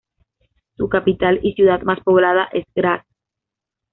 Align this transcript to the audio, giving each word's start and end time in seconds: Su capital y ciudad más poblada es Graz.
Su 0.77 0.89
capital 0.89 1.39
y 1.43 1.53
ciudad 1.53 1.83
más 1.83 1.99
poblada 2.03 2.45
es 2.53 2.65
Graz. 2.73 3.05